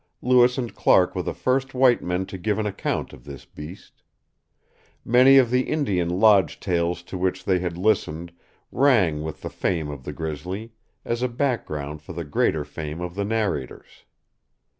Lewis 0.19 0.57
and 0.57 0.73
Clark 0.73 1.13
were 1.13 1.21
the 1.21 1.31
first 1.35 1.75
white 1.75 2.01
men 2.01 2.25
to 2.25 2.39
give 2.39 2.57
an 2.57 2.65
account 2.65 3.13
of 3.13 3.23
this 3.23 3.45
beast. 3.45 4.01
Many 5.05 5.37
of 5.37 5.51
the 5.51 5.69
Indian 5.69 6.09
lodge 6.19 6.59
tales 6.59 7.03
to 7.03 7.19
which 7.19 7.45
they 7.45 7.59
had 7.59 7.77
listened 7.77 8.31
rang 8.71 9.21
with 9.21 9.41
the 9.41 9.49
fame 9.51 9.91
of 9.91 10.03
the 10.03 10.11
grizzly, 10.11 10.71
as 11.05 11.21
a 11.21 11.27
background 11.29 12.01
for 12.01 12.13
the 12.13 12.23
greater 12.25 12.65
fame 12.65 12.99
of 12.99 13.13
the 13.13 13.23
narrators. 13.25 14.05